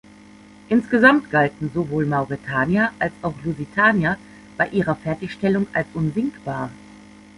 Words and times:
Insgesamt 0.69 1.29
galten 1.29 1.69
sowohl 1.75 2.07
"Mauretania" 2.07 2.91
als 2.97 3.13
auch 3.21 3.35
"Lusitania" 3.43 4.17
bei 4.57 4.67
ihrer 4.69 4.95
Fertigstellung 4.95 5.67
als 5.73 5.85
„unsinkbar“. 5.93 6.71